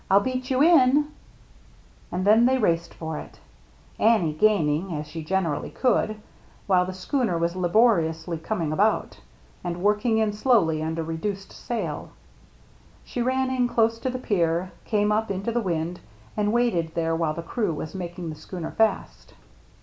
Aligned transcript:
Til 0.09 0.19
beat 0.21 0.49
you 0.49 0.63
in!" 0.63 1.09
And 2.11 2.25
then 2.25 2.47
they 2.47 2.57
raced 2.57 2.91
for 2.91 3.19
it, 3.19 3.39
Annie 3.99 4.33
gaining, 4.33 4.91
as 4.95 5.05
she 5.07 5.23
generally 5.23 5.69
could, 5.69 6.19
while 6.65 6.87
the 6.87 6.91
schooner 6.93 7.37
was 7.37 7.55
laboriously 7.55 8.39
coming 8.39 8.71
about, 8.73 9.19
and 9.63 9.83
working 9.83 10.17
in 10.17 10.33
slowly 10.33 10.81
under 10.81 11.03
reduced 11.03 11.51
sail. 11.53 12.09
She 13.03 13.21
ran 13.21 13.51
in 13.51 13.67
close 13.67 13.99
to 13.99 14.09
the 14.09 14.17
pier, 14.17 14.71
came 14.85 15.11
up 15.11 15.29
into 15.29 15.51
the 15.51 15.61
wind, 15.61 15.99
and 16.35 16.51
waited 16.51 16.95
there 16.95 17.15
while 17.15 17.35
the 17.35 17.43
crew 17.43 17.71
were 17.73 17.85
making 17.93 18.29
the 18.31 18.35
schooner 18.35 18.71
fast. 18.71 19.35